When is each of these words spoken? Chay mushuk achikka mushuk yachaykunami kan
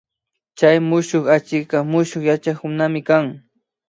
Chay 0.57 0.77
mushuk 0.89 1.25
achikka 1.35 1.77
mushuk 1.91 2.23
yachaykunami 2.29 3.01
kan 3.07 3.25